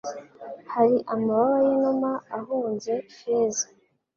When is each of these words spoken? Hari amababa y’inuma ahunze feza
Hari 0.73 0.95
amababa 1.13 1.57
y’inuma 1.67 2.11
ahunze 2.37 2.93
feza 3.17 3.65